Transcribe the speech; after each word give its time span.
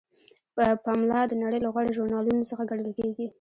پملا 0.85 1.19
د 1.27 1.33
نړۍ 1.43 1.59
له 1.63 1.69
غوره 1.73 1.91
ژورنالونو 1.97 2.49
څخه 2.51 2.63
ګڼل 2.69 2.89
کیږي. 2.99 3.25